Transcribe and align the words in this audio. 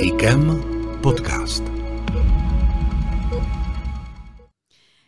IKEM 0.00 0.62
podcast. 1.02 1.62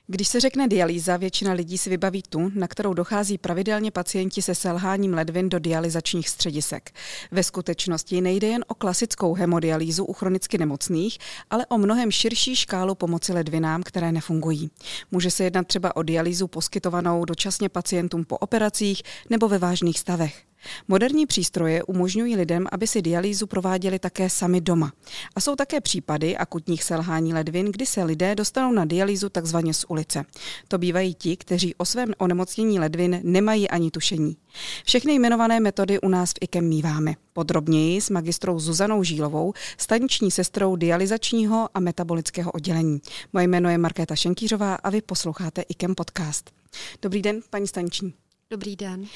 Když 0.06 0.28
se 0.28 0.40
řekne 0.40 0.68
dialýza, 0.68 1.16
většina 1.16 1.52
lidí 1.52 1.78
si 1.78 1.90
vybaví 1.90 2.22
tu, 2.28 2.50
na 2.54 2.68
kterou 2.68 2.94
dochází 2.94 3.38
pravidelně 3.38 3.90
pacienti 3.90 4.42
se 4.42 4.54
selháním 4.54 5.14
ledvin 5.14 5.48
do 5.48 5.58
dialyzačních 5.58 6.28
středisek. 6.28 6.90
Ve 7.30 7.42
skutečnosti 7.42 8.20
nejde 8.20 8.46
jen 8.46 8.64
o 8.68 8.74
klasickou 8.74 9.34
hemodialýzu 9.34 10.04
u 10.04 10.12
chronicky 10.12 10.58
nemocných, 10.58 11.18
ale 11.50 11.66
o 11.66 11.78
mnohem 11.78 12.10
širší 12.10 12.56
škálu 12.56 12.94
pomoci 12.94 13.32
ledvinám, 13.32 13.82
které 13.82 14.12
nefungují. 14.12 14.70
Může 15.10 15.30
se 15.30 15.44
jednat 15.44 15.66
třeba 15.66 15.96
o 15.96 16.02
dialýzu 16.02 16.46
poskytovanou 16.46 17.24
dočasně 17.24 17.68
pacientům 17.68 18.24
po 18.24 18.38
operacích 18.38 19.02
nebo 19.30 19.48
ve 19.48 19.58
vážných 19.58 19.98
stavech. 19.98 20.49
Moderní 20.88 21.26
přístroje 21.26 21.82
umožňují 21.82 22.36
lidem, 22.36 22.66
aby 22.72 22.86
si 22.86 23.02
dialýzu 23.02 23.46
prováděli 23.46 23.98
také 23.98 24.30
sami 24.30 24.60
doma. 24.60 24.92
A 25.36 25.40
jsou 25.40 25.56
také 25.56 25.80
případy 25.80 26.36
akutních 26.36 26.84
selhání 26.84 27.34
ledvin, 27.34 27.66
kdy 27.66 27.86
se 27.86 28.04
lidé 28.04 28.34
dostanou 28.34 28.72
na 28.72 28.84
dialýzu 28.84 29.28
takzvaně 29.28 29.74
z 29.74 29.84
ulice. 29.88 30.24
To 30.68 30.78
bývají 30.78 31.14
ti, 31.14 31.36
kteří 31.36 31.74
o 31.74 31.84
svém 31.84 32.12
onemocnění 32.18 32.80
ledvin 32.80 33.20
nemají 33.22 33.70
ani 33.70 33.90
tušení. 33.90 34.36
Všechny 34.84 35.14
jmenované 35.14 35.60
metody 35.60 36.00
u 36.00 36.08
nás 36.08 36.30
v 36.30 36.38
IKEM 36.40 36.64
míváme. 36.64 37.14
Podrobněji 37.32 38.00
s 38.00 38.10
magistrou 38.10 38.58
Zuzanou 38.58 39.02
Žílovou, 39.02 39.52
staniční 39.78 40.30
sestrou 40.30 40.76
dializačního 40.76 41.68
a 41.74 41.80
metabolického 41.80 42.52
oddělení. 42.52 43.00
Moje 43.32 43.48
jméno 43.48 43.70
je 43.70 43.78
Markéta 43.78 44.16
Šenkýřová 44.16 44.74
a 44.74 44.90
vy 44.90 45.02
posloucháte 45.02 45.62
IKEM 45.62 45.94
podcast. 45.94 46.50
Dobrý 47.02 47.22
den, 47.22 47.40
paní 47.50 47.66
staniční. 47.66 48.12
Dobrý 48.52 48.76
den. 48.76 49.06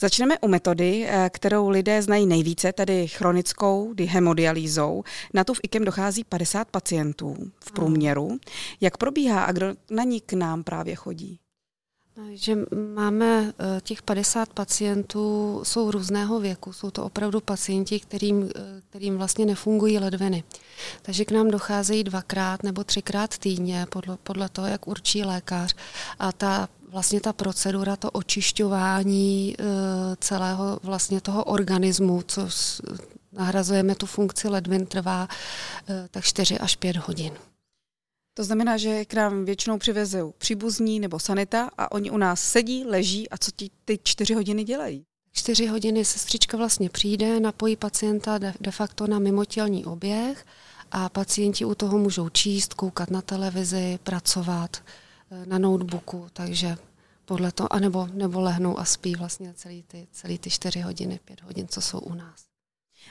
Začneme 0.00 0.38
u 0.38 0.48
metody, 0.48 1.06
eh, 1.08 1.30
kterou 1.32 1.68
lidé 1.68 2.02
znají 2.02 2.26
nejvíce, 2.26 2.72
tedy 2.72 3.08
chronickou 3.08 3.94
hemodialýzou. 4.06 5.02
Na 5.34 5.44
tu 5.44 5.54
v 5.54 5.60
IKEM 5.62 5.84
dochází 5.84 6.24
50 6.24 6.68
pacientů 6.70 7.36
v 7.64 7.72
průměru. 7.72 8.38
Jak 8.80 8.96
probíhá 8.96 9.44
a 9.44 9.52
kdo 9.52 9.66
na 9.90 10.04
ní 10.04 10.20
k 10.20 10.32
nám 10.32 10.64
právě 10.64 10.94
chodí? 10.94 11.38
Že 12.32 12.56
máme 12.94 13.52
eh, 13.58 13.80
těch 13.80 14.02
50 14.02 14.48
pacientů, 14.48 15.60
jsou 15.64 15.90
různého 15.90 16.40
věku. 16.40 16.72
Jsou 16.72 16.90
to 16.90 17.04
opravdu 17.04 17.40
pacienti, 17.40 18.00
kterým, 18.00 18.50
eh, 18.56 18.82
kterým 18.90 19.16
vlastně 19.16 19.46
nefungují 19.46 19.98
ledviny. 19.98 20.44
Takže 21.02 21.24
k 21.24 21.30
nám 21.30 21.50
docházejí 21.50 22.04
dvakrát 22.04 22.62
nebo 22.62 22.84
třikrát 22.84 23.38
týdně, 23.38 23.86
podle, 23.90 24.16
podle 24.22 24.48
toho, 24.48 24.68
jak 24.68 24.88
určí 24.88 25.24
lékař. 25.24 25.74
A 26.18 26.32
ta 26.32 26.68
vlastně 26.88 27.20
ta 27.20 27.32
procedura, 27.32 27.96
to 27.96 28.10
očišťování 28.10 29.56
eh, 29.58 29.64
celého 30.20 30.80
vlastně 30.82 31.20
toho 31.20 31.44
organismu, 31.44 32.22
co 32.26 32.48
nahrazujeme 33.32 33.94
tu 33.94 34.06
funkci 34.06 34.48
ledvin, 34.48 34.86
trvá 34.86 35.28
tak 36.10 36.24
4 36.24 36.58
až 36.58 36.76
5 36.76 36.96
hodin. 36.96 37.32
To 38.38 38.44
znamená, 38.44 38.76
že 38.76 39.04
k 39.04 39.14
nám 39.14 39.44
většinou 39.44 39.78
přivezou 39.78 40.34
příbuzní 40.38 41.00
nebo 41.00 41.18
sanita 41.18 41.70
a 41.78 41.92
oni 41.92 42.10
u 42.10 42.16
nás 42.16 42.40
sedí, 42.40 42.84
leží 42.84 43.28
a 43.30 43.38
co 43.38 43.50
ti 43.56 43.70
ty 43.84 43.98
čtyři 44.02 44.34
hodiny 44.34 44.64
dělají? 44.64 45.04
Čtyři 45.32 45.66
hodiny 45.66 46.04
sestřička 46.04 46.56
vlastně 46.56 46.90
přijde, 46.90 47.40
napojí 47.40 47.76
pacienta 47.76 48.38
de, 48.38 48.70
facto 48.70 49.06
na 49.06 49.18
mimotělní 49.18 49.84
oběh 49.84 50.46
a 50.90 51.08
pacienti 51.08 51.64
u 51.64 51.74
toho 51.74 51.98
můžou 51.98 52.28
číst, 52.28 52.74
koukat 52.74 53.10
na 53.10 53.22
televizi, 53.22 53.98
pracovat 54.02 54.76
eh, 55.30 55.46
na 55.46 55.58
notebooku, 55.58 56.26
takže 56.32 56.76
podle 57.24 57.52
toho, 57.52 57.72
anebo 57.72 58.08
nebo 58.12 58.40
lehnou 58.40 58.78
a 58.78 58.84
spí 58.84 59.14
vlastně 59.14 59.54
celý 59.54 59.82
ty, 59.82 60.08
celý 60.12 60.38
ty 60.38 60.50
čtyři 60.50 60.80
hodiny, 60.80 61.20
pět 61.24 61.42
hodin, 61.42 61.68
co 61.68 61.80
jsou 61.80 61.98
u 61.98 62.14
nás. 62.14 62.44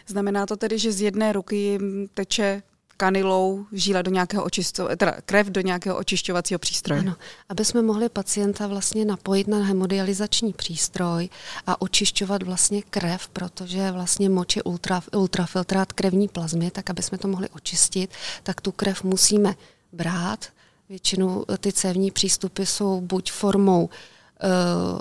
Znamená 0.07 0.45
to 0.45 0.57
tedy, 0.57 0.79
že 0.79 0.91
z 0.91 1.01
jedné 1.01 1.33
ruky 1.33 1.55
jim 1.55 2.07
teče 2.13 2.63
kanilou 2.97 3.65
žíla 3.71 4.01
do 4.01 4.11
nějakého 4.11 4.43
očisto, 4.43 4.89
teda 4.97 5.15
krev 5.25 5.47
do 5.47 5.61
nějakého 5.61 5.97
očišťovacího 5.97 6.59
přístroje. 6.59 6.99
Ano, 6.99 7.15
aby 7.49 7.65
jsme 7.65 7.81
mohli 7.81 8.09
pacienta 8.09 8.67
vlastně 8.67 9.05
napojit 9.05 9.47
na 9.47 9.57
hemodializační 9.57 10.53
přístroj 10.53 11.29
a 11.67 11.81
očišťovat 11.81 12.43
vlastně 12.43 12.81
krev, 12.81 13.27
protože 13.27 13.91
vlastně 13.91 14.29
moč 14.29 14.55
je 14.55 14.63
ultra, 14.63 15.01
ultrafiltrát 15.15 15.93
krevní 15.93 16.27
plazmy, 16.27 16.71
tak 16.71 16.89
aby 16.89 17.03
jsme 17.03 17.17
to 17.17 17.27
mohli 17.27 17.49
očistit, 17.49 18.11
tak 18.43 18.61
tu 18.61 18.71
krev 18.71 19.03
musíme 19.03 19.55
brát. 19.93 20.45
Většinou 20.89 21.45
ty 21.59 21.73
cévní 21.73 22.11
přístupy 22.11 22.63
jsou 22.63 23.01
buď 23.01 23.31
formou 23.31 23.83
uh, 23.85 23.89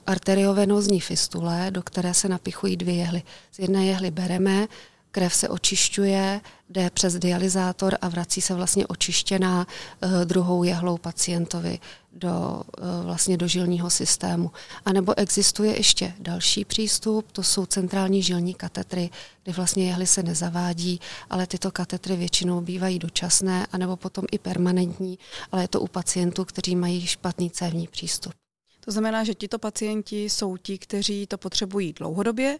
arteriovenózní 0.06 1.00
fistule, 1.00 1.70
do 1.70 1.82
které 1.82 2.14
se 2.14 2.28
napichují 2.28 2.76
dvě 2.76 2.94
jehly. 2.94 3.22
Z 3.52 3.58
jedné 3.58 3.86
jehly 3.86 4.10
bereme, 4.10 4.66
krev 5.16 5.34
se 5.34 5.48
očišťuje, 5.48 6.40
jde 6.70 6.90
přes 6.90 7.14
dialyzátor 7.14 7.98
a 8.00 8.08
vrací 8.08 8.40
se 8.40 8.54
vlastně 8.54 8.86
očištěná 8.86 9.66
uh, 9.66 10.24
druhou 10.24 10.64
jehlou 10.64 10.98
pacientovi 10.98 11.78
do, 12.12 12.30
uh, 12.30 13.04
vlastně 13.04 13.36
do 13.36 13.46
žilního 13.46 13.90
systému. 13.90 14.50
A 14.84 14.92
nebo 14.92 15.18
existuje 15.18 15.76
ještě 15.76 16.14
další 16.18 16.64
přístup, 16.64 17.32
to 17.32 17.42
jsou 17.42 17.66
centrální 17.66 18.22
žilní 18.22 18.54
katetry, 18.54 19.10
kdy 19.44 19.52
vlastně 19.52 19.86
jehly 19.86 20.06
se 20.06 20.22
nezavádí, 20.22 21.00
ale 21.30 21.46
tyto 21.46 21.70
katetry 21.70 22.16
většinou 22.16 22.60
bývají 22.60 22.98
dočasné, 22.98 23.66
anebo 23.72 23.96
potom 23.96 24.24
i 24.32 24.38
permanentní, 24.38 25.18
ale 25.52 25.62
je 25.62 25.68
to 25.68 25.80
u 25.80 25.86
pacientů, 25.86 26.44
kteří 26.44 26.76
mají 26.76 27.06
špatný 27.06 27.50
cévní 27.50 27.88
přístup. 27.88 28.32
To 28.86 28.92
znamená, 28.92 29.24
že 29.24 29.34
tito 29.34 29.58
pacienti 29.58 30.24
jsou 30.24 30.56
ti, 30.56 30.78
kteří 30.78 31.26
to 31.26 31.38
potřebují 31.38 31.92
dlouhodobě. 31.92 32.58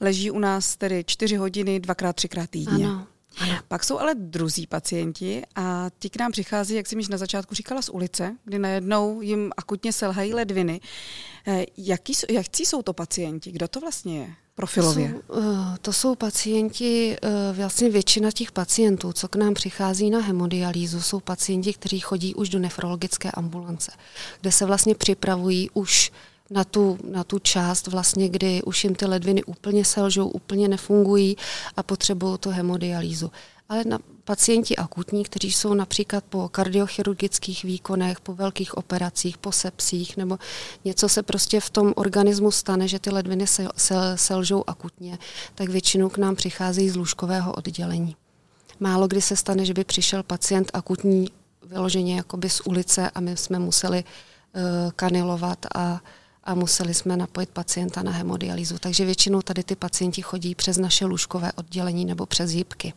Leží 0.00 0.30
u 0.30 0.38
nás 0.38 0.76
tedy 0.76 1.04
čtyři 1.06 1.36
hodiny, 1.36 1.80
dvakrát, 1.80 2.16
třikrát 2.16 2.50
týdně. 2.50 2.86
Ano. 2.86 3.06
Ano. 3.40 3.58
Pak 3.68 3.84
jsou 3.84 3.98
ale 3.98 4.14
druzí 4.14 4.66
pacienti 4.66 5.42
a 5.56 5.90
ti 5.98 6.10
k 6.10 6.18
nám 6.18 6.32
přichází, 6.32 6.74
jak 6.74 6.86
jsem 6.86 6.98
již 6.98 7.08
na 7.08 7.18
začátku 7.18 7.54
říkala, 7.54 7.82
z 7.82 7.88
ulice, 7.88 8.36
kdy 8.44 8.58
najednou 8.58 9.20
jim 9.20 9.52
akutně 9.56 9.92
selhají 9.92 10.34
ledviny. 10.34 10.80
Eh, 11.46 11.64
jaký, 11.76 12.12
jaký 12.30 12.66
jsou 12.66 12.82
to 12.82 12.92
pacienti? 12.92 13.52
Kdo 13.52 13.68
to 13.68 13.80
vlastně 13.80 14.18
je? 14.18 14.34
profilově? 14.58 15.14
To 15.26 15.34
jsou, 15.34 15.40
uh, 15.40 15.76
to 15.82 15.92
jsou 15.92 16.14
pacienti, 16.14 17.16
uh, 17.22 17.56
vlastně 17.56 17.90
většina 17.90 18.30
těch 18.30 18.52
pacientů, 18.52 19.12
co 19.12 19.28
k 19.28 19.36
nám 19.36 19.54
přichází 19.54 20.10
na 20.10 20.20
hemodialýzu, 20.20 21.00
jsou 21.00 21.20
pacienti, 21.20 21.72
kteří 21.72 22.00
chodí 22.00 22.34
už 22.34 22.48
do 22.48 22.58
nefrologické 22.58 23.30
ambulance, 23.30 23.92
kde 24.40 24.52
se 24.52 24.66
vlastně 24.66 24.94
připravují 24.94 25.70
už 25.74 26.12
na 26.50 26.64
tu, 26.64 26.98
na 27.10 27.24
tu 27.24 27.38
část, 27.38 27.86
vlastně, 27.86 28.28
kdy 28.28 28.62
už 28.62 28.84
jim 28.84 28.94
ty 28.94 29.06
ledviny 29.06 29.44
úplně 29.44 29.84
selžou, 29.84 30.28
úplně 30.28 30.68
nefungují 30.68 31.36
a 31.76 31.82
potřebují 31.82 32.38
tu 32.38 32.50
hemodialýzu 32.50 33.30
ale 33.68 33.84
na 33.84 33.98
pacienti 34.24 34.76
akutní, 34.76 35.24
kteří 35.24 35.52
jsou 35.52 35.74
například 35.74 36.24
po 36.24 36.48
kardiochirurgických 36.48 37.64
výkonech, 37.64 38.20
po 38.20 38.34
velkých 38.34 38.76
operacích, 38.76 39.38
po 39.38 39.52
sepsích, 39.52 40.16
nebo 40.16 40.38
něco 40.84 41.08
se 41.08 41.22
prostě 41.22 41.60
v 41.60 41.70
tom 41.70 41.92
organismu 41.96 42.50
stane, 42.50 42.88
že 42.88 42.98
ty 42.98 43.10
ledviny 43.10 43.46
se, 43.46 43.68
se, 43.76 43.94
selžou 44.14 44.64
akutně, 44.66 45.18
tak 45.54 45.68
většinou 45.68 46.08
k 46.08 46.18
nám 46.18 46.36
přicházejí 46.36 46.90
z 46.90 46.96
lůžkového 46.96 47.52
oddělení. 47.52 48.16
Málo 48.80 49.08
kdy 49.08 49.22
se 49.22 49.36
stane, 49.36 49.64
že 49.64 49.74
by 49.74 49.84
přišel 49.84 50.22
pacient 50.22 50.70
akutní 50.74 51.30
vyloženě 51.62 52.16
jakoby 52.16 52.50
z 52.50 52.60
ulice 52.60 53.10
a 53.10 53.20
my 53.20 53.36
jsme 53.36 53.58
museli 53.58 54.04
uh, 54.04 54.62
kanilovat 54.96 55.66
a 55.74 56.00
a 56.48 56.54
museli 56.54 56.94
jsme 56.94 57.16
napojit 57.16 57.50
pacienta 57.50 58.02
na 58.02 58.12
hemodialýzu. 58.12 58.78
Takže 58.78 59.04
většinou 59.04 59.42
tady 59.42 59.62
ty 59.62 59.76
pacienti 59.76 60.22
chodí 60.22 60.54
přes 60.54 60.78
naše 60.78 61.04
lůžkové 61.04 61.52
oddělení 61.52 62.04
nebo 62.04 62.26
přes 62.26 62.50
jípky. 62.50 62.92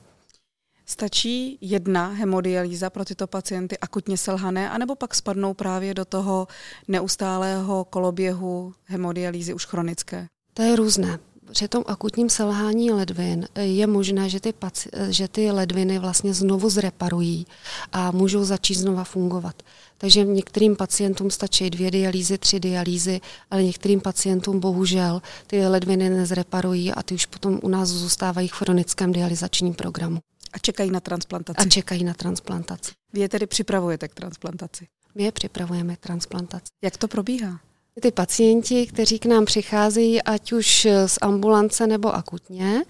Stačí 0.86 1.58
jedna 1.62 2.08
hemodialýza 2.08 2.90
pro 2.90 3.06
tyto 3.06 3.28
pacienty 3.28 3.78
akutně 3.78 4.18
selhané, 4.18 4.70
anebo 4.70 4.96
pak 4.96 5.16
spadnou 5.16 5.54
právě 5.54 5.94
do 5.94 6.06
toho 6.06 6.48
neustálého 6.88 7.86
koloběhu 7.86 8.74
hemodialýzy 8.86 9.54
už 9.54 9.66
chronické? 9.66 10.28
To 10.54 10.62
je 10.62 10.76
různé. 10.76 11.20
Při 11.52 11.68
tom 11.68 11.84
akutním 11.88 12.30
selhání 12.30 12.92
ledvin 12.92 13.48
je 13.56 13.88
možné, 13.88 14.30
že 14.30 14.40
ty, 14.40 14.50
paci- 14.50 14.90
že 15.10 15.28
ty 15.28 15.52
ledviny 15.52 16.00
vlastně 16.00 16.34
znovu 16.34 16.70
zreparují 16.70 17.48
a 17.92 18.12
můžou 18.12 18.44
začít 18.44 18.76
znova 18.76 19.04
fungovat. 19.04 19.56
Takže 19.98 20.26
některým 20.26 20.76
pacientům 20.76 21.32
stačí 21.32 21.70
dvě 21.70 21.92
dialýzy, 21.92 22.38
tři 22.38 22.60
dialýzy, 22.60 23.22
ale 23.52 23.64
některým 23.64 24.02
pacientům 24.02 24.60
bohužel 24.60 25.22
ty 25.48 25.68
ledviny 25.68 26.10
nezreparují 26.10 26.92
a 26.92 27.04
ty 27.04 27.16
už 27.16 27.26
potom 27.26 27.60
u 27.64 27.70
nás 27.70 27.90
zůstávají 27.90 28.48
v 28.48 28.54
chronickém 28.54 29.12
dialyzačním 29.12 29.74
programu. 29.74 30.20
A 30.54 30.60
čekají 30.60 30.92
na 30.92 31.00
transplantaci. 31.00 31.58
A 31.58 31.70
čekají 31.70 32.04
na 32.04 32.14
transplantaci. 32.14 32.92
Vy 33.14 33.22
je 33.22 33.30
tedy 33.30 33.48
připravujete 33.48 34.08
k 34.08 34.14
transplantaci? 34.14 34.88
My 35.16 35.24
je 35.24 35.32
připravujeme 35.32 35.96
k 35.96 36.00
transplantaci. 36.00 36.72
Jak 36.84 36.98
to 36.98 37.08
probíhá? 37.08 37.60
Ty 38.00 38.12
pacienti, 38.12 38.88
kteří 38.88 39.20
k 39.20 39.26
nám 39.26 39.46
přicházejí, 39.46 40.22
ať 40.22 40.52
už 40.52 40.88
z 41.06 41.18
ambulance 41.22 41.88
nebo 41.88 42.16
akutně, 42.16 42.84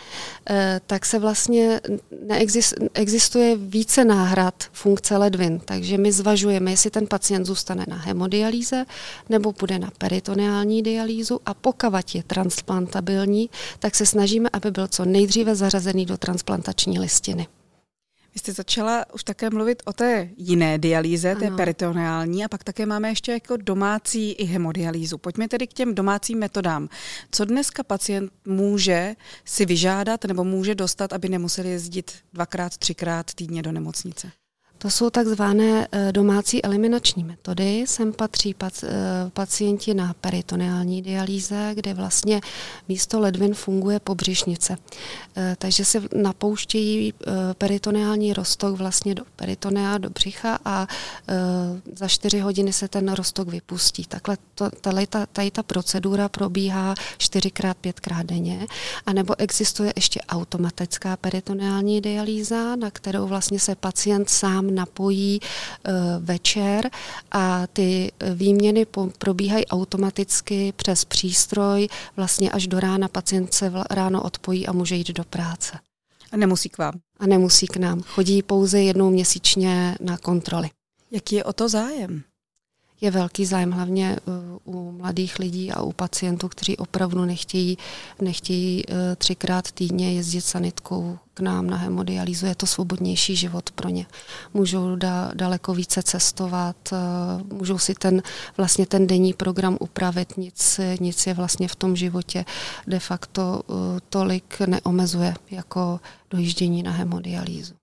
eh, 0.50 0.82
tak 0.88 1.06
se 1.06 1.20
vlastně 1.20 1.82
existuje 2.94 3.58
více 3.58 4.06
náhrad 4.06 4.64
funkce 4.72 5.18
ledvin. 5.18 5.60
Takže 5.66 5.98
my 5.98 6.12
zvažujeme, 6.12 6.72
jestli 6.72 6.90
ten 6.90 7.08
pacient 7.08 7.46
zůstane 7.46 7.86
na 7.88 7.96
hemodialýze 7.96 8.86
nebo 9.30 9.54
bude 9.60 9.80
na 9.80 9.92
peritoneální 9.98 10.84
dialýzu 10.84 11.40
a 11.46 11.54
pokud 11.54 12.16
je 12.16 12.24
transplantabilní, 12.24 13.50
tak 13.80 13.96
se 13.96 14.06
snažíme, 14.06 14.50
aby 14.54 14.72
byl 14.72 14.88
co 14.88 15.06
nejdříve 15.06 15.56
zařazený 15.56 16.06
do 16.06 16.18
transplantační 16.18 17.00
listiny. 17.00 17.48
Vy 18.34 18.40
jste 18.40 18.54
začala 18.54 19.06
už 19.14 19.24
také 19.24 19.50
mluvit 19.50 19.84
o 19.86 19.94
té 19.94 20.30
jiné 20.38 20.78
dialýze, 20.78 21.36
té 21.36 21.52
peritoneální, 21.52 22.46
a 22.46 22.48
pak 22.48 22.64
také 22.64 22.86
máme 22.86 23.10
ještě 23.10 23.32
jako 23.32 23.58
domácí 23.58 24.32
i 24.32 24.46
hemodialýzu. 24.46 25.18
Pojďme 25.18 25.48
tedy 25.48 25.68
k 25.68 25.74
těm 25.74 25.96
domácím 25.96 26.40
metodám. 26.40 26.90
Co 27.32 27.46
dneska 27.46 27.84
pacient 27.84 28.32
může 28.46 29.16
si 29.46 29.66
vyžádat 29.66 30.26
nebo 30.26 30.44
může 30.44 30.76
dostat, 30.76 31.14
aby 31.14 31.30
nemusel 31.30 31.66
jezdit 31.66 32.12
dvakrát, 32.34 32.78
třikrát 32.78 33.34
týdně 33.34 33.62
do 33.62 33.72
nemocnice? 33.72 34.32
To 34.82 34.90
jsou 34.90 35.10
takzvané 35.10 35.88
eh, 35.92 36.12
domácí 36.12 36.66
eliminační 36.66 37.24
metody. 37.24 37.84
Sem 37.88 38.14
patří 38.14 38.56
eh, 38.64 38.90
pacienti 39.34 39.94
na 39.94 40.14
peritoneální 40.22 41.02
dialýze, 41.02 41.72
kde 41.74 41.94
vlastně 41.94 42.42
místo 42.88 43.20
ledvin 43.20 43.54
funguje 43.54 44.00
pobřišnice. 44.00 44.78
Eh, 45.38 45.56
takže 45.60 45.86
se 45.86 46.02
napouštějí 46.16 47.14
peritoneální 47.58 48.34
rostok 48.34 48.76
vlastně 48.76 49.16
do 49.16 49.24
peritonea, 49.36 49.98
do 49.98 50.10
břicha 50.10 50.60
a 50.66 50.88
za 51.96 52.08
čtyři 52.08 52.40
hodiny 52.40 52.74
se 52.74 52.88
ten 52.88 53.12
rostok 53.12 53.48
vypustí. 53.48 54.06
Takhle 54.06 54.38
to, 54.56 54.70
tady, 54.70 55.08
ta, 55.08 55.26
tady 55.26 55.52
ta 55.52 55.64
procedura 55.64 56.30
probíhá 56.30 56.96
čtyřikrát, 57.18 57.78
pětkrát 57.78 58.26
denně. 58.26 58.68
A 59.06 59.14
nebo 59.14 59.40
existuje 59.40 59.94
ještě 59.96 60.22
automatická 60.22 61.18
peritoneální 61.18 62.02
dialýza, 62.02 62.76
na 62.76 62.92
kterou 62.92 63.28
vlastně 63.28 63.60
se 63.60 63.76
pacient 63.76 64.30
sám 64.30 64.71
napojí 64.76 65.40
eh, 65.42 65.92
večer 66.20 66.90
a 67.32 67.68
ty 67.68 68.12
výměny 68.34 68.86
probíhají 69.18 69.66
automaticky 69.66 70.74
přes 70.76 71.06
přístroj, 71.06 71.88
vlastně 72.16 72.52
až 72.52 72.68
do 72.68 72.80
rána 72.80 73.08
pacient 73.08 73.54
se 73.54 73.72
ráno 73.90 74.24
odpojí 74.24 74.68
a 74.68 74.72
může 74.72 74.96
jít 74.96 75.12
do 75.12 75.24
práce. 75.24 75.80
A 76.32 76.38
nemusí 76.38 76.70
k 76.70 76.78
vám? 76.78 76.94
A 77.20 77.28
nemusí 77.28 77.68
k 77.68 77.78
nám. 77.78 78.02
Chodí 78.02 78.44
pouze 78.44 78.82
jednou 78.82 79.10
měsíčně 79.10 79.96
na 80.00 80.18
kontroly. 80.18 80.70
Jaký 81.12 81.36
je 81.36 81.44
o 81.44 81.54
to 81.54 81.70
zájem? 81.70 82.24
Je 83.02 83.12
velký 83.12 83.46
zájem 83.46 83.72
hlavně 83.72 84.18
uh, 84.66 84.76
u 84.76 84.92
mladých 84.92 85.40
lidí 85.40 85.72
a 85.72 85.82
u 85.82 85.92
pacientů, 85.92 86.48
kteří 86.48 86.78
opravdu 86.78 87.26
nechtějí, 87.26 87.78
nechtějí 88.22 88.86
uh, 88.86 88.96
třikrát 89.18 89.72
týdně 89.72 90.14
jezdit 90.14 90.42
sanitkou 90.42 91.18
k 91.34 91.40
nám 91.40 91.68
na 91.68 91.78
hemodialýzu. 91.78 92.46
Je 92.46 92.56
to 92.56 92.66
svobodnější 92.66 93.36
život 93.36 93.72
pro 93.72 93.90
ně. 93.90 94.06
Můžou 94.54 94.96
da, 94.96 95.32
daleko 95.34 95.74
více 95.74 96.04
cestovat, 96.04 96.76
uh, 96.92 97.58
můžou 97.58 97.78
si 97.78 97.94
ten, 97.94 98.22
vlastně 98.58 98.86
ten 98.86 99.08
denní 99.08 99.34
program 99.34 99.78
upravit, 99.80 100.38
nic, 100.38 100.80
nic 101.00 101.28
je 101.28 101.34
vlastně 101.34 101.68
v 101.68 101.76
tom 101.76 101.96
životě 101.96 102.46
de 102.88 103.00
facto 103.00 103.62
tolik 104.10 104.60
neomezuje 104.60 105.34
jako 105.52 106.00
dojíždění 106.30 106.84
na 106.84 106.92
hemodialýzu. 106.92 107.81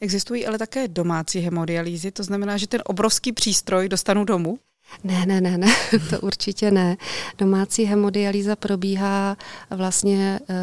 Existují 0.00 0.46
ale 0.46 0.58
také 0.58 0.88
domácí 0.88 1.40
hemodialýzy, 1.40 2.10
to 2.10 2.22
znamená, 2.22 2.56
že 2.56 2.66
ten 2.66 2.82
obrovský 2.84 3.32
přístroj 3.32 3.88
dostanu 3.88 4.24
domů? 4.24 4.58
Ne, 5.04 5.26
ne, 5.26 5.40
ne, 5.40 5.58
ne, 5.58 5.74
to 6.10 6.20
určitě 6.20 6.70
ne. 6.70 6.96
Domácí 7.38 7.84
hemodialýza 7.84 8.56
probíhá 8.56 9.36
vlastně 9.70 10.40
uh, 10.40 10.56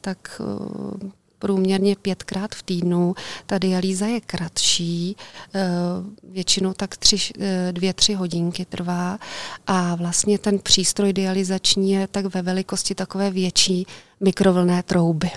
tak 0.00 0.40
uh, 0.40 1.10
průměrně 1.38 1.96
pětkrát 1.96 2.54
v 2.54 2.62
týdnu. 2.62 3.14
Ta 3.46 3.58
dialýza 3.58 4.06
je 4.06 4.20
kratší, 4.20 5.16
uh, 5.54 6.32
většinou 6.32 6.72
tak 6.72 6.96
tři, 6.96 7.16
dvě, 7.72 7.94
tři 7.94 8.14
hodinky 8.14 8.64
trvá 8.64 9.18
a 9.66 9.94
vlastně 9.94 10.38
ten 10.38 10.58
přístroj 10.58 11.12
dializační 11.12 11.92
je 11.92 12.06
tak 12.06 12.34
ve 12.34 12.42
velikosti 12.42 12.94
takové 12.94 13.30
větší 13.30 13.86
mikrovlné 14.20 14.82
trouby. 14.82 15.30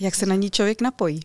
Jak 0.00 0.14
se 0.14 0.26
na 0.26 0.34
ní 0.34 0.50
člověk 0.50 0.80
napojí? 0.80 1.20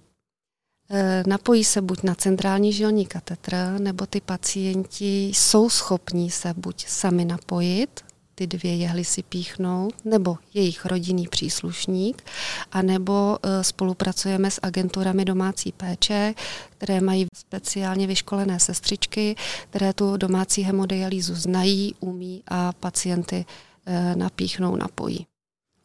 Eh, 0.90 1.24
napojí 1.28 1.64
se 1.64 1.82
buď 1.82 2.04
na 2.04 2.16
centrální 2.16 2.74
žilní 2.74 3.06
katetr, 3.06 3.56
nebo 3.78 4.06
ty 4.06 4.22
pacienti 4.22 5.26
jsou 5.28 5.70
schopní 5.70 6.32
se 6.32 6.54
buď 6.58 6.88
sami 6.88 7.26
napojit, 7.26 8.02
ty 8.36 8.48
dvě 8.48 8.76
jehly 8.76 9.06
si 9.06 9.24
píchnout, 9.24 10.06
nebo 10.06 10.38
jejich 10.54 10.86
rodinný 10.86 11.28
příslušník, 11.28 12.24
anebo 12.72 13.38
eh, 13.44 13.64
spolupracujeme 13.64 14.52
s 14.52 14.60
agenturami 14.64 15.26
domácí 15.26 15.72
péče, 15.72 16.34
které 16.70 17.02
mají 17.02 17.26
speciálně 17.38 18.08
vyškolené 18.08 18.60
sestřičky, 18.60 19.36
které 19.70 19.94
tu 19.94 20.18
domácí 20.18 20.62
hemodialýzu 20.62 21.36
znají, 21.36 21.96
umí 22.00 22.44
a 22.48 22.74
pacienty 22.74 23.46
eh, 23.86 24.16
napíchnou, 24.16 24.76
napojí. 24.76 25.26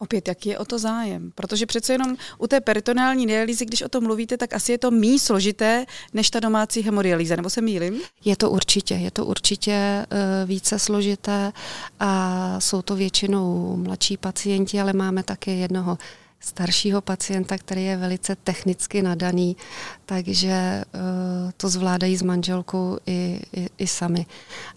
Opět, 0.02 0.29
jaký 0.29 0.49
je 0.49 0.58
o 0.58 0.64
to 0.64 0.79
zájem? 0.79 1.32
Protože 1.35 1.67
přece 1.67 1.93
jenom 1.93 2.17
u 2.38 2.47
té 2.47 2.61
peritoneální 2.61 3.26
dialýzy, 3.26 3.64
když 3.64 3.82
o 3.82 3.88
tom 3.88 4.05
mluvíte, 4.05 4.37
tak 4.37 4.52
asi 4.52 4.73
je 4.73 4.79
to 4.79 4.91
méně 4.91 5.19
složité 5.19 5.87
než 6.12 6.31
ta 6.31 6.41
domácí 6.41 6.82
hemodialýza, 6.82 7.37
nebo 7.37 7.50
se 7.50 7.61
mýlim? 7.61 8.00
Je 8.25 8.37
to 8.37 8.50
určitě, 8.50 8.94
je 8.94 9.11
to 9.11 9.26
určitě 9.26 10.06
uh, 10.12 10.49
více 10.49 10.79
složité 10.79 11.52
a 12.00 12.61
jsou 12.61 12.82
to 12.82 12.97
většinou 12.97 13.76
mladší 13.76 14.17
pacienti, 14.17 14.81
ale 14.81 14.93
máme 14.93 15.23
také 15.23 15.55
jednoho 15.55 15.99
staršího 16.41 17.00
pacienta, 17.00 17.58
který 17.58 17.85
je 17.85 17.97
velice 17.97 18.37
technicky 18.37 19.02
nadaný, 19.02 19.56
takže 20.06 20.85
uh, 20.94 21.00
to 21.56 21.69
zvládají 21.69 22.17
s 22.17 22.23
manželkou 22.23 22.99
i, 23.06 23.41
i, 23.52 23.69
i 23.79 23.87
sami. 23.87 24.26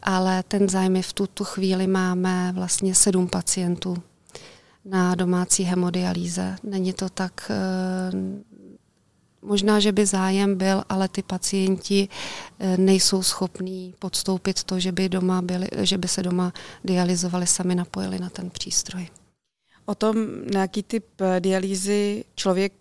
Ale 0.01 0.43
ten 0.47 0.69
zájem 0.69 1.01
v 1.01 1.13
tuto 1.13 1.43
chvíli 1.43 1.87
máme 1.87 2.51
vlastně 2.55 2.95
sedm 2.95 3.27
pacientů 3.27 4.03
na 4.85 5.15
domácí 5.15 5.63
hemodialýze. 5.63 6.55
Není 6.63 6.93
to 6.93 7.09
tak, 7.09 7.51
eh, 7.51 8.11
možná, 9.41 9.79
že 9.79 9.91
by 9.91 10.05
zájem 10.05 10.55
byl, 10.55 10.83
ale 10.89 11.07
ty 11.07 11.23
pacienti 11.23 12.07
eh, 12.59 12.77
nejsou 12.77 13.23
schopní 13.23 13.93
podstoupit 13.99 14.63
to, 14.63 14.79
že 14.79 14.91
by, 14.91 15.09
doma 15.09 15.41
byli, 15.41 15.67
že 15.81 15.97
by 15.97 16.07
se 16.07 16.23
doma 16.23 16.53
dializovali, 16.83 17.47
sami 17.47 17.75
napojili 17.75 18.19
na 18.19 18.29
ten 18.29 18.49
přístroj. 18.49 19.07
O 19.85 19.95
tom, 19.95 20.15
na 20.53 20.61
jaký 20.61 20.83
typ 20.83 21.05
eh, 21.21 21.39
dialýzy 21.39 22.23
člověk 22.35 22.73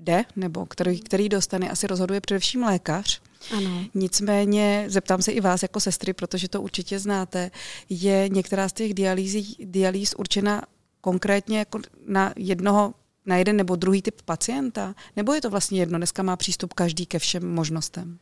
jde, 0.00 0.24
nebo 0.36 0.66
který, 0.66 1.00
který 1.00 1.28
dostane, 1.28 1.70
asi 1.70 1.86
rozhoduje 1.86 2.20
především 2.20 2.62
lékař. 2.62 3.20
Ano. 3.56 3.84
Nicméně, 3.94 4.84
zeptám 4.88 5.22
se 5.22 5.32
i 5.32 5.40
vás 5.40 5.62
jako 5.62 5.80
sestry, 5.80 6.12
protože 6.12 6.48
to 6.48 6.62
určitě 6.62 6.98
znáte, 6.98 7.50
je 7.88 8.28
některá 8.28 8.68
z 8.68 8.72
těch 8.72 8.94
dialýzí, 8.94 9.56
dialýz 9.60 10.14
určena 10.14 10.62
konkrétně 11.06 11.58
jako 11.58 11.78
na 12.06 12.32
jednoho 12.36 12.94
na 13.26 13.36
jeden 13.36 13.56
nebo 13.56 13.76
druhý 13.76 14.02
typ 14.02 14.22
pacienta? 14.22 14.94
Nebo 15.16 15.34
je 15.34 15.40
to 15.40 15.50
vlastně 15.50 15.80
jedno? 15.80 15.98
Dneska 15.98 16.22
má 16.22 16.36
přístup 16.36 16.74
každý 16.74 17.06
ke 17.06 17.18
všem 17.18 17.54
možnostem. 17.54 18.18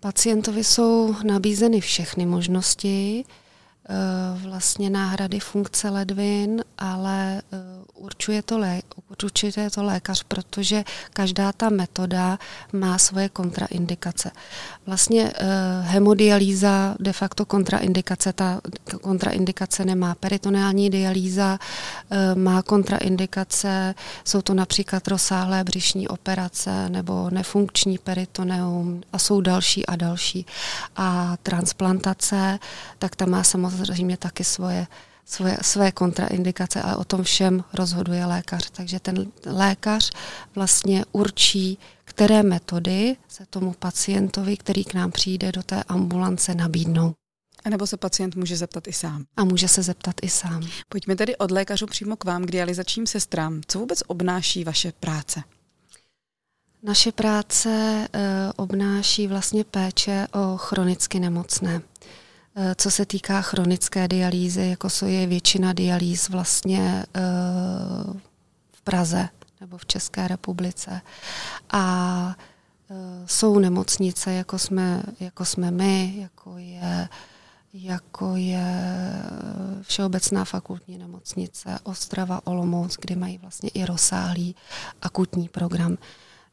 Pacientovi 0.00 0.64
jsou 0.64 1.14
nabízeny 1.24 1.80
všechny 1.80 2.26
možnosti. 2.26 3.24
Eh, 3.24 4.48
vlastně 4.48 4.90
náhrady 4.90 5.40
funkce 5.40 5.90
ledvin, 5.90 6.64
ale 6.78 7.38
eh, 7.38 7.58
určuje 7.94 8.42
to, 8.42 8.58
lé, 9.22 9.26
určuje 9.26 9.70
to 9.70 9.84
lékař, 9.84 10.22
protože 10.22 10.84
každá 11.12 11.52
ta 11.52 11.68
metoda 11.68 12.38
má 12.72 12.98
svoje 12.98 13.28
kontraindikace. 13.28 14.30
Vlastně 14.86 15.32
eh, 15.34 15.46
hemodialýza 15.82 16.96
de 17.00 17.12
facto 17.12 17.44
kontraindikace, 17.44 18.32
ta 18.32 18.60
kontraindikace 19.00 19.84
nemá. 19.84 20.14
Peritoneální 20.14 20.90
dialýza 20.90 21.58
má 22.34 22.62
kontraindikace, 22.62 23.94
jsou 24.24 24.42
to 24.42 24.54
například 24.54 25.08
rozsáhlé 25.08 25.64
břišní 25.64 26.08
operace 26.08 26.88
nebo 26.88 27.30
nefunkční 27.30 27.98
peritoneum 27.98 29.02
a 29.12 29.18
jsou 29.18 29.40
další 29.40 29.86
a 29.86 29.96
další. 29.96 30.46
A 30.96 31.36
transplantace, 31.42 32.58
tak 32.98 33.16
ta 33.16 33.26
má 33.26 33.42
samozřejmě 33.42 33.94
samozřejmě 33.94 34.16
taky 34.16 34.44
svoje, 34.44 34.86
svoje, 35.24 35.58
své 35.62 35.92
kontraindikace, 35.92 36.82
ale 36.82 36.96
o 36.96 37.04
tom 37.04 37.22
všem 37.22 37.64
rozhoduje 37.72 38.26
lékař. 38.26 38.70
Takže 38.70 39.00
ten 39.00 39.32
lékař 39.46 40.10
vlastně 40.54 41.04
určí, 41.12 41.78
které 42.04 42.42
metody 42.42 43.16
se 43.28 43.46
tomu 43.46 43.72
pacientovi, 43.72 44.56
který 44.56 44.84
k 44.84 44.94
nám 44.94 45.10
přijde 45.10 45.52
do 45.52 45.62
té 45.62 45.82
ambulance, 45.82 46.54
nabídnou. 46.54 47.14
A 47.64 47.70
nebo 47.70 47.86
se 47.86 47.96
pacient 47.96 48.36
může 48.36 48.56
zeptat 48.56 48.88
i 48.88 48.92
sám. 48.92 49.24
A 49.36 49.44
může 49.44 49.68
se 49.68 49.82
zeptat 49.82 50.14
i 50.22 50.28
sám. 50.28 50.68
Pojďme 50.88 51.16
tedy 51.16 51.36
od 51.36 51.50
lékařů 51.50 51.86
přímo 51.86 52.16
k 52.16 52.24
vám, 52.24 52.44
k 52.44 52.50
dializačním 52.50 53.06
sestrám. 53.06 53.60
Co 53.66 53.78
vůbec 53.78 54.02
obnáší 54.06 54.64
vaše 54.64 54.92
práce? 54.92 55.42
Naše 56.82 57.12
práce 57.12 57.68
e, 57.68 58.08
obnáší 58.56 59.26
vlastně 59.26 59.64
péče 59.64 60.26
o 60.32 60.56
chronicky 60.56 61.20
nemocné. 61.20 61.82
Eh, 62.56 62.74
co 62.74 62.90
se 62.90 63.06
týká 63.06 63.42
chronické 63.42 64.08
dialýzy, 64.08 64.66
jako 64.66 64.88
je 65.06 65.26
většina 65.26 65.72
dialýz 65.72 66.28
vlastně 66.28 67.04
eh, 67.14 67.20
v 68.72 68.82
Praze 68.82 69.28
nebo 69.60 69.78
v 69.78 69.86
České 69.86 70.28
republice. 70.28 71.00
A 71.70 72.36
eh, 72.90 72.94
jsou 73.26 73.58
nemocnice, 73.58 74.32
jako 74.32 74.58
jsme, 74.58 75.02
jako 75.20 75.44
jsme 75.44 75.70
my, 75.70 76.14
jako 76.16 76.58
je, 76.58 77.08
jako 77.72 78.36
je 78.36 78.82
Všeobecná 79.82 80.44
fakultní 80.44 80.98
nemocnice 80.98 81.78
Ostrava 81.82 82.40
Olomouc, 82.44 82.96
kde 83.00 83.16
mají 83.16 83.38
vlastně 83.38 83.70
i 83.74 83.84
rozsáhlý 83.84 84.56
akutní 85.02 85.48
program. 85.48 85.98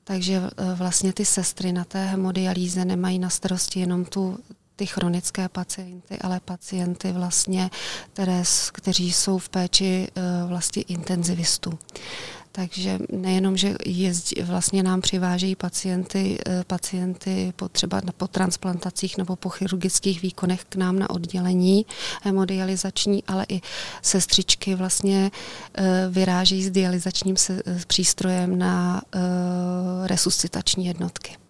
Takže 0.03 0.41
vlastně 0.75 1.13
ty 1.13 1.25
sestry 1.25 1.71
na 1.71 1.83
té 1.83 2.05
hemodialýze 2.05 2.85
nemají 2.85 3.19
na 3.19 3.29
starosti 3.29 3.79
jenom 3.79 4.05
tu 4.05 4.39
ty 4.81 4.85
chronické 4.85 5.49
pacienty, 5.49 6.17
ale 6.21 6.39
pacienty 6.39 7.11
vlastně, 7.11 7.69
které, 8.13 8.43
kteří 8.71 9.11
jsou 9.11 9.37
v 9.37 9.49
péči 9.49 10.07
vlastně 10.47 10.81
intenzivistů. 10.81 11.79
Takže 12.51 12.99
nejenom, 13.11 13.57
že 13.57 13.75
jezdí, 13.85 14.41
vlastně 14.41 14.83
nám 14.83 15.01
přivážejí 15.01 15.55
pacienty, 15.55 16.37
eh, 16.47 16.63
pacienty 16.67 17.53
po 17.55 17.69
třeba 17.69 18.01
po 18.17 18.27
transplantacích 18.27 19.17
nebo 19.17 19.35
po 19.35 19.49
chirurgických 19.49 20.21
výkonech 20.21 20.63
k 20.63 20.75
nám 20.75 20.99
na 20.99 21.09
oddělení 21.09 21.85
hemodializační, 22.23 23.23
ale 23.27 23.45
i 23.49 23.61
sestřičky 24.01 24.75
vlastně 24.75 25.31
eh, 25.75 26.07
vyrážejí 26.09 26.63
s 26.63 26.71
dializačním 26.71 27.35
přístrojem 27.87 28.57
na 28.57 29.01
resuscitační 30.07 30.85
jednotky. 30.85 31.40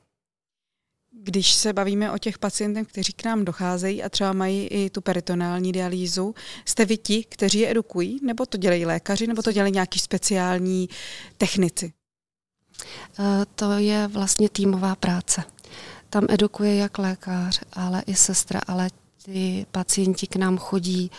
Když 1.23 1.53
se 1.53 1.73
bavíme 1.73 2.11
o 2.11 2.17
těch 2.17 2.39
pacientech, 2.39 2.87
kteří 2.87 3.13
k 3.13 3.25
nám 3.25 3.45
docházejí 3.45 4.03
a 4.03 4.09
třeba 4.09 4.33
mají 4.33 4.67
i 4.67 4.89
tu 4.89 5.01
peritonální 5.01 5.71
dialýzu, 5.71 6.35
jste 6.65 6.85
vy 6.85 6.97
ti, 6.97 7.23
kteří 7.29 7.59
je 7.59 7.71
edukují, 7.71 8.19
nebo 8.23 8.45
to 8.45 8.57
dělají 8.57 8.85
lékaři, 8.85 9.27
nebo 9.27 9.41
to 9.41 9.51
dělají 9.51 9.73
nějaký 9.73 9.99
speciální 9.99 10.89
technici? 11.37 11.93
Eh, 13.19 13.45
to 13.55 13.71
je 13.71 14.07
vlastně 14.07 14.49
týmová 14.49 14.95
práce. 14.95 15.43
Tam 16.09 16.25
edukuje 16.29 16.75
jak 16.75 16.97
lékař, 16.97 17.61
ale 17.73 18.03
i 18.05 18.15
sestra, 18.15 18.61
ale 18.67 18.89
ty 19.25 19.65
pacienti 19.71 20.27
k 20.27 20.35
nám 20.35 20.57
chodí 20.57 21.11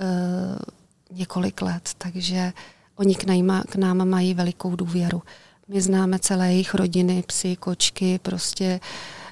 uh, 0.00 1.16
několik 1.18 1.62
let, 1.62 1.90
takže 1.98 2.52
oni 2.96 3.14
k 3.14 3.24
nám, 3.24 3.62
k 3.62 3.76
nám 3.76 4.08
mají 4.08 4.34
velikou 4.34 4.76
důvěru. 4.76 5.22
My 5.68 5.80
známe 5.80 6.18
celé 6.18 6.52
jejich 6.52 6.74
rodiny, 6.74 7.24
psy, 7.26 7.56
kočky, 7.56 8.18
prostě 8.18 8.80
uh, 8.82 9.25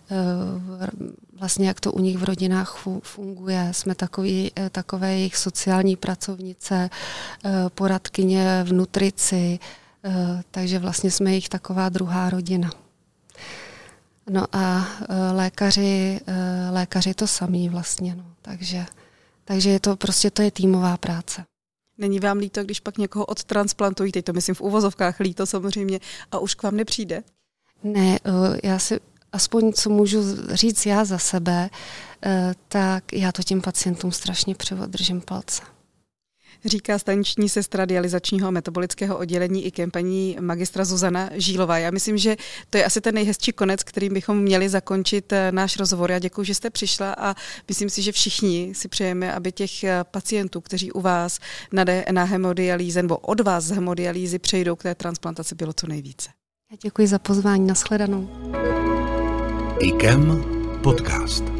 vlastně 1.38 1.68
jak 1.68 1.80
to 1.80 1.92
u 1.92 2.00
nich 2.00 2.18
v 2.18 2.24
rodinách 2.24 2.78
funguje. 3.02 3.68
Jsme 3.72 3.94
takový, 3.94 4.52
eh, 4.56 4.70
takové 4.70 5.12
jejich 5.12 5.36
sociální 5.36 5.96
pracovnice, 5.96 6.90
eh, 7.44 7.50
poradkyně 7.74 8.64
v 8.64 8.72
nutrici, 8.72 9.58
takže 10.50 10.78
vlastně 10.78 11.10
jsme 11.10 11.30
jejich 11.30 11.48
taková 11.48 11.88
druhá 11.88 12.30
rodina. 12.30 12.70
No 14.30 14.44
a 14.52 14.88
lékaři, 15.32 16.20
lékaři 16.70 17.14
to 17.14 17.26
samý 17.26 17.68
vlastně, 17.68 18.14
no. 18.14 18.24
takže, 18.42 18.86
takže 19.44 19.70
je 19.70 19.80
to 19.80 19.96
prostě 19.96 20.30
to 20.30 20.42
je 20.42 20.50
týmová 20.50 20.96
práce. 20.96 21.44
Není 21.98 22.20
vám 22.20 22.38
líto, 22.38 22.64
když 22.64 22.80
pak 22.80 22.98
někoho 22.98 23.24
odtransplantují, 23.24 24.12
teď 24.12 24.24
to 24.24 24.32
myslím 24.32 24.54
v 24.54 24.60
uvozovkách 24.60 25.20
líto 25.20 25.46
samozřejmě, 25.46 26.00
a 26.32 26.38
už 26.38 26.54
k 26.54 26.62
vám 26.62 26.76
nepřijde? 26.76 27.22
Ne, 27.82 28.18
já 28.62 28.78
si 28.78 29.00
aspoň 29.34 29.72
co 29.72 29.90
můžu 29.90 30.22
říct 30.50 30.86
já 30.86 31.04
za 31.04 31.18
sebe, 31.18 31.70
eh, 32.22 32.54
tak 32.68 33.12
já 33.12 33.32
to 33.32 33.42
těm 33.42 33.60
pacientům 33.60 34.12
strašně 34.12 34.54
přeju 34.54 34.86
držím 34.86 35.20
palce. 35.20 35.62
Říká 36.64 36.98
staniční 36.98 37.48
sestra 37.48 37.84
dializačního 37.84 38.52
metabolického 38.52 39.18
oddělení 39.18 39.66
i 39.66 39.70
kampaní 39.70 40.36
magistra 40.40 40.84
Zuzana 40.84 41.30
Žílová. 41.34 41.78
Já 41.78 41.90
myslím, 41.90 42.18
že 42.18 42.36
to 42.70 42.78
je 42.78 42.84
asi 42.84 43.00
ten 43.00 43.14
nejhezčí 43.14 43.52
konec, 43.52 43.82
kterým 43.82 44.14
bychom 44.14 44.38
měli 44.38 44.68
zakončit 44.68 45.32
eh, 45.32 45.52
náš 45.52 45.76
rozhovor. 45.76 46.10
Já 46.10 46.18
děkuji, 46.18 46.44
že 46.44 46.54
jste 46.54 46.70
přišla 46.70 47.12
a 47.18 47.34
myslím 47.68 47.90
si, 47.90 48.02
že 48.02 48.12
všichni 48.12 48.72
si 48.74 48.88
přejeme, 48.88 49.34
aby 49.34 49.52
těch 49.52 49.84
eh, 49.84 50.04
pacientů, 50.10 50.60
kteří 50.60 50.92
u 50.92 51.00
vás 51.00 51.38
na, 51.72 51.84
na 52.12 52.24
hemodialýze 52.24 53.02
nebo 53.02 53.16
od 53.16 53.40
vás 53.40 53.64
z 53.64 53.70
hemodialýzy 53.70 54.38
přejdou 54.38 54.76
k 54.76 54.82
té 54.82 54.94
transplantaci, 54.94 55.54
bylo 55.54 55.72
co 55.72 55.86
nejvíce. 55.86 56.28
Já 56.70 56.78
děkuji 56.82 57.06
za 57.06 57.18
pozvání. 57.18 57.66
Nashledanou. 57.66 58.30
IKEM 59.82 60.38
podcast. 60.82 61.53